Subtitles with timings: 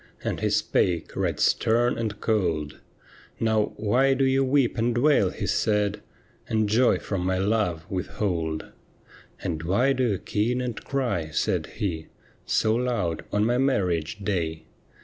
[0.23, 2.79] And he spake right stern and cold:
[3.39, 6.01] 'Now, why do you weep and wail,' he said,'
[6.49, 8.65] And joy from my love withhold?'
[9.43, 12.07] And why do you keen and cry,' said he,'
[12.47, 14.65] So loud on my marriage day